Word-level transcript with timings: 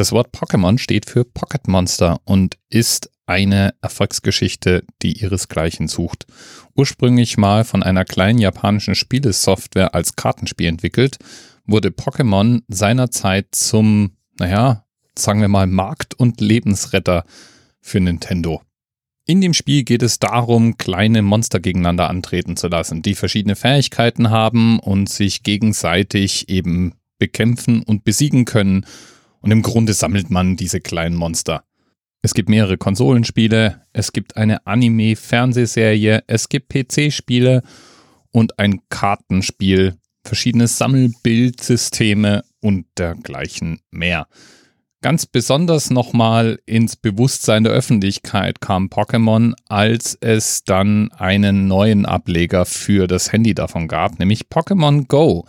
Das 0.00 0.12
Wort 0.12 0.34
Pokémon 0.34 0.78
steht 0.78 1.04
für 1.04 1.26
Pocket 1.26 1.68
Monster 1.68 2.22
und 2.24 2.56
ist 2.70 3.10
eine 3.26 3.74
Erfolgsgeschichte, 3.82 4.82
die 5.02 5.20
ihresgleichen 5.20 5.88
sucht. 5.88 6.24
Ursprünglich 6.74 7.36
mal 7.36 7.64
von 7.64 7.82
einer 7.82 8.06
kleinen 8.06 8.38
japanischen 8.38 8.94
Spielesoftware 8.94 9.94
als 9.94 10.16
Kartenspiel 10.16 10.68
entwickelt, 10.68 11.18
wurde 11.66 11.90
Pokémon 11.90 12.62
seinerzeit 12.68 13.48
zum, 13.50 14.12
naja, 14.38 14.86
sagen 15.18 15.42
wir 15.42 15.48
mal, 15.48 15.66
Markt- 15.66 16.14
und 16.14 16.40
Lebensretter 16.40 17.26
für 17.82 18.00
Nintendo. 18.00 18.62
In 19.26 19.42
dem 19.42 19.52
Spiel 19.52 19.84
geht 19.84 20.02
es 20.02 20.18
darum, 20.18 20.78
kleine 20.78 21.20
Monster 21.20 21.60
gegeneinander 21.60 22.08
antreten 22.08 22.56
zu 22.56 22.68
lassen, 22.68 23.02
die 23.02 23.14
verschiedene 23.14 23.54
Fähigkeiten 23.54 24.30
haben 24.30 24.78
und 24.78 25.10
sich 25.10 25.42
gegenseitig 25.42 26.48
eben 26.48 26.94
bekämpfen 27.18 27.82
und 27.82 28.02
besiegen 28.02 28.46
können. 28.46 28.86
Und 29.40 29.50
im 29.50 29.62
Grunde 29.62 29.94
sammelt 29.94 30.30
man 30.30 30.56
diese 30.56 30.80
kleinen 30.80 31.16
Monster. 31.16 31.64
Es 32.22 32.34
gibt 32.34 32.48
mehrere 32.50 32.76
Konsolenspiele, 32.76 33.80
es 33.92 34.12
gibt 34.12 34.36
eine 34.36 34.66
Anime-Fernsehserie, 34.66 36.24
es 36.26 36.50
gibt 36.50 36.68
PC-Spiele 36.68 37.62
und 38.30 38.58
ein 38.58 38.80
Kartenspiel, 38.90 39.96
verschiedene 40.22 40.66
Sammelbildsysteme 40.66 42.44
und 42.60 42.86
dergleichen 42.98 43.80
mehr. 43.90 44.26
Ganz 45.02 45.24
besonders 45.24 45.88
nochmal 45.88 46.58
ins 46.66 46.94
Bewusstsein 46.96 47.64
der 47.64 47.72
Öffentlichkeit 47.72 48.60
kam 48.60 48.88
Pokémon, 48.88 49.54
als 49.66 50.18
es 50.20 50.62
dann 50.64 51.10
einen 51.12 51.68
neuen 51.68 52.04
Ableger 52.04 52.66
für 52.66 53.06
das 53.06 53.32
Handy 53.32 53.54
davon 53.54 53.88
gab, 53.88 54.18
nämlich 54.18 54.48
Pokémon 54.50 55.08
Go. 55.08 55.46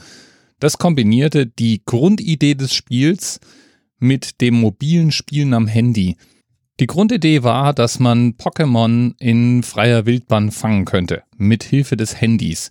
Das 0.61 0.77
kombinierte 0.77 1.47
die 1.47 1.81
Grundidee 1.83 2.55
des 2.55 2.73
Spiels 2.73 3.41
mit 4.01 4.41
dem 4.41 4.59
mobilen 4.59 5.11
Spielen 5.11 5.53
am 5.53 5.67
Handy. 5.67 6.17
Die 6.81 6.87
Grundidee 6.87 7.43
war, 7.43 7.73
dass 7.73 7.99
man 7.99 8.33
Pokémon 8.33 9.13
in 9.19 9.63
freier 9.63 10.05
Wildbahn 10.05 10.51
fangen 10.51 10.83
könnte, 10.83 11.23
mit 11.37 11.63
Hilfe 11.63 11.95
des 11.95 12.19
Handys. 12.19 12.69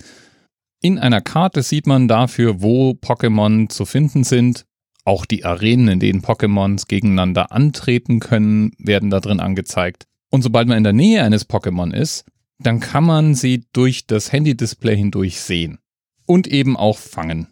In 0.83 0.98
einer 0.98 1.23
Karte 1.23 1.62
sieht 1.62 1.86
man 1.86 2.08
dafür, 2.08 2.61
wo 2.61 2.91
Pokémon 2.91 3.69
zu 3.69 3.86
finden 3.86 4.25
sind 4.25 4.67
auch 5.05 5.27
die 5.27 5.45
Arenen, 5.45 5.89
in 5.89 6.01
denen 6.01 6.23
Pokémons 6.23 6.86
gegeneinander 6.86 7.53
antreten 7.53 8.20
können, 8.20 8.73
werden 8.78 9.11
da 9.11 9.20
drin 9.20 9.41
angezeigt. 9.41 10.05
Und 10.31 10.42
sobald 10.42 10.69
man 10.69 10.78
in 10.78 10.84
der 10.84 10.92
Nähe 10.92 11.25
eines 11.25 11.48
Pokémon 11.48 11.92
ist, 11.92 12.25
dann 12.58 12.81
kann 12.81 13.05
man 13.05 13.34
sie 13.34 13.64
durch 13.73 14.06
das 14.06 14.33
Handy-Display 14.33 14.97
hindurch 14.97 15.41
sehen. 15.41 15.78
Und 16.27 16.47
eben 16.47 16.77
auch 16.77 16.98
fangen. 16.98 17.48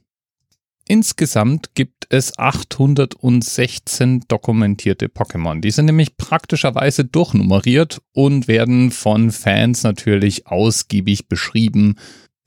Insgesamt 0.90 1.74
gibt 1.74 2.06
es 2.08 2.38
816 2.38 4.24
dokumentierte 4.26 5.08
Pokémon. 5.08 5.60
Die 5.60 5.70
sind 5.70 5.84
nämlich 5.84 6.16
praktischerweise 6.16 7.04
durchnummeriert 7.04 8.00
und 8.14 8.48
werden 8.48 8.90
von 8.90 9.30
Fans 9.30 9.82
natürlich 9.82 10.46
ausgiebig 10.46 11.28
beschrieben 11.28 11.96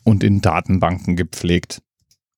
und 0.03 0.23
in 0.23 0.41
Datenbanken 0.41 1.15
gepflegt. 1.15 1.83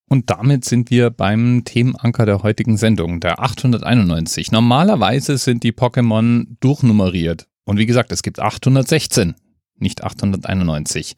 Und 0.10 0.30
damit 0.30 0.66
sind 0.66 0.92
wir 0.92 1.10
beim 1.10 1.64
Themenanker 1.64 2.26
der 2.26 2.44
heutigen 2.44 2.76
Sendung, 2.76 3.22
der 3.22 3.40
891. 3.40 4.52
Normalerweise 4.52 5.38
sind 5.38 5.64
die 5.64 5.72
Pokémon 5.72 6.48
durchnummeriert. 6.60 7.48
Und 7.64 7.78
wie 7.78 7.86
gesagt, 7.86 8.12
es 8.12 8.24
gibt 8.24 8.42
816, 8.42 9.36
nicht 9.78 10.04
891. 10.04 11.16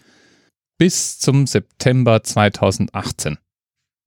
Bis 0.78 1.17
zum 1.17 1.47
September 1.47 2.22
2018. 2.22 3.39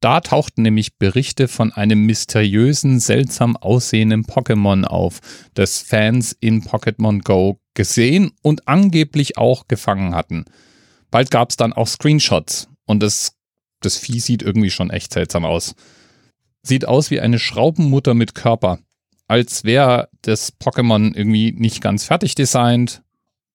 Da 0.00 0.20
tauchten 0.20 0.62
nämlich 0.62 0.96
Berichte 0.96 1.48
von 1.48 1.72
einem 1.72 2.06
mysteriösen, 2.06 3.00
seltsam 3.00 3.56
aussehenden 3.56 4.24
Pokémon 4.24 4.84
auf, 4.84 5.20
das 5.54 5.78
Fans 5.78 6.36
in 6.38 6.62
Pokémon 6.62 7.22
Go 7.22 7.60
gesehen 7.74 8.32
und 8.42 8.68
angeblich 8.68 9.38
auch 9.38 9.66
gefangen 9.66 10.14
hatten. 10.14 10.44
Bald 11.10 11.30
gab 11.30 11.50
es 11.50 11.56
dann 11.56 11.72
auch 11.72 11.88
Screenshots 11.88 12.68
und 12.84 13.02
es 13.02 13.38
das 13.80 13.96
Vieh 13.96 14.20
sieht 14.20 14.42
irgendwie 14.42 14.70
schon 14.70 14.90
echt 14.90 15.12
seltsam 15.12 15.44
aus. 15.44 15.74
Sieht 16.62 16.86
aus 16.86 17.10
wie 17.10 17.20
eine 17.20 17.38
Schraubenmutter 17.38 18.14
mit 18.14 18.34
Körper. 18.34 18.80
Als 19.26 19.64
wäre 19.64 20.08
das 20.22 20.58
Pokémon 20.58 21.14
irgendwie 21.14 21.52
nicht 21.52 21.80
ganz 21.80 22.04
fertig 22.04 22.34
designt 22.34 23.02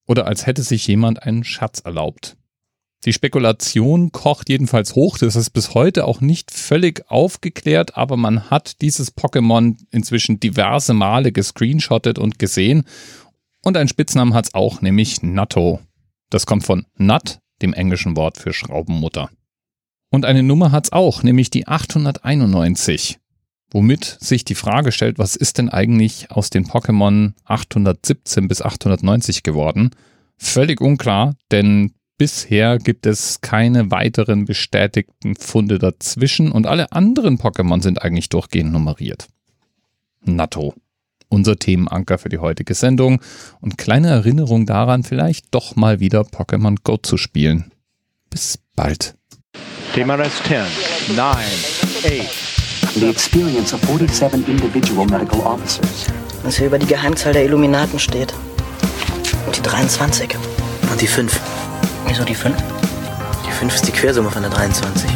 oder 0.07 0.27
als 0.27 0.45
hätte 0.45 0.63
sich 0.63 0.87
jemand 0.87 1.23
einen 1.23 1.43
Schatz 1.43 1.79
erlaubt. 1.79 2.37
Die 3.05 3.11
Spekulation 3.11 4.13
kocht 4.13 4.49
jedenfalls 4.49 4.95
hoch, 4.95 5.17
das 5.17 5.35
ist 5.35 5.49
bis 5.49 5.73
heute 5.73 6.05
auch 6.05 6.21
nicht 6.21 6.51
völlig 6.51 7.03
aufgeklärt, 7.09 7.97
aber 7.97 8.15
man 8.15 8.49
hat 8.49 8.81
dieses 8.81 9.15
Pokémon 9.17 9.75
inzwischen 9.91 10.39
diverse 10.39 10.93
Male 10.93 11.33
gescreenshottet 11.33 12.17
und 12.17 12.39
gesehen. 12.39 12.85
Und 13.61 13.75
einen 13.75 13.89
Spitznamen 13.89 14.33
hat 14.33 14.45
es 14.45 14.53
auch, 14.53 14.81
nämlich 14.81 15.21
Natto. 15.21 15.81
Das 16.29 16.45
kommt 16.45 16.63
von 16.63 16.85
Nut, 16.97 17.39
dem 17.61 17.73
englischen 17.73 18.15
Wort 18.15 18.37
für 18.37 18.53
Schraubenmutter. 18.53 19.29
Und 20.09 20.25
eine 20.25 20.43
Nummer 20.43 20.71
hat's 20.71 20.93
auch, 20.93 21.23
nämlich 21.23 21.49
die 21.49 21.67
891. 21.67 23.19
Womit 23.71 24.17
sich 24.21 24.45
die 24.45 24.55
Frage 24.55 24.91
stellt, 24.91 25.17
was 25.17 25.35
ist 25.35 25.57
denn 25.57 25.69
eigentlich 25.69 26.31
aus 26.31 26.51
den 26.51 26.67
Pokémon 26.67 27.33
817 27.45 28.47
bis 28.47 28.61
890 28.61 29.43
geworden? 29.43 29.91
Völlig 30.37 30.79
unklar, 30.79 31.35
denn 31.51 31.93
bisher 32.17 32.77
gibt 32.77 33.05
es 33.05 33.41
keine 33.41 33.91
weiteren 33.91 34.45
bestätigten 34.45 35.35
Funde 35.35 35.79
dazwischen 35.79 36.51
und 36.51 36.67
alle 36.67 36.91
anderen 36.91 37.37
Pokémon 37.37 37.81
sind 37.81 38.01
eigentlich 38.01 38.29
durchgehend 38.29 38.71
nummeriert. 38.71 39.27
Natto. 40.21 40.73
Unser 41.29 41.57
Themenanker 41.57 42.19
für 42.19 42.29
die 42.29 42.37
heutige 42.37 42.75
Sendung 42.75 43.19
und 43.59 43.79
kleine 43.79 44.09
Erinnerung 44.09 44.67
daran, 44.67 45.03
vielleicht 45.03 45.47
doch 45.49 45.75
mal 45.75 45.99
wieder 45.99 46.21
Pokémon 46.21 46.77
Go 46.83 46.97
zu 46.97 47.17
spielen. 47.17 47.71
Bis 48.29 48.59
bald. 48.75 49.15
TMRS 49.95 50.43
10, 50.43 51.15
9, 51.15 51.35
8. 52.03 52.53
The 52.95 53.09
experience 53.09 53.73
of 53.73 53.81
47 53.81 54.47
individual 54.47 55.07
medical 55.07 55.39
officers. 55.39 56.05
Was 56.43 56.57
hier 56.57 56.67
über 56.67 56.77
die 56.77 56.85
Geheimzahl 56.85 57.33
der 57.33 57.45
Illuminaten 57.45 57.97
steht. 57.97 58.33
Und 59.47 59.57
die 59.57 59.61
23. 59.63 60.35
Und 60.91 61.01
die 61.01 61.07
5. 61.07 61.52
Wieso 62.13 62.25
die 62.25 62.35
5? 62.35 62.55
Die 63.43 63.51
5 63.51 63.73
ist 63.73 63.87
die 63.87 63.91
Quersumme 63.91 64.29
von 64.29 64.43
der 64.43 64.51
23. 64.51 65.09